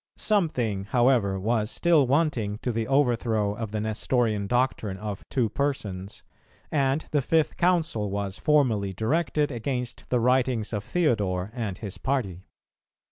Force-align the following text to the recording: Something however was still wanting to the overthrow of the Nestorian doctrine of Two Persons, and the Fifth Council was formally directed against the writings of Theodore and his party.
Something 0.17 0.85
however 0.85 1.39
was 1.39 1.69
still 1.69 2.07
wanting 2.07 2.57
to 2.63 2.71
the 2.71 2.87
overthrow 2.87 3.53
of 3.53 3.69
the 3.69 3.79
Nestorian 3.79 4.47
doctrine 4.47 4.97
of 4.97 5.23
Two 5.29 5.47
Persons, 5.47 6.23
and 6.71 7.05
the 7.11 7.21
Fifth 7.21 7.55
Council 7.55 8.09
was 8.09 8.39
formally 8.39 8.93
directed 8.93 9.51
against 9.51 10.05
the 10.09 10.19
writings 10.19 10.73
of 10.73 10.83
Theodore 10.83 11.51
and 11.53 11.77
his 11.77 11.99
party. 11.99 12.41